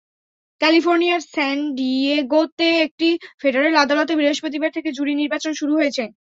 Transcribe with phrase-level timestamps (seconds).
[0.61, 3.09] ক্যালিফোর্নিয়ার স্যান ডিয়েগোতে একটি
[3.41, 6.03] ফেডারেল আদালতে বৃহস্পতিবার থেকে জুরি নির্বাচন শুরু হয়েছে।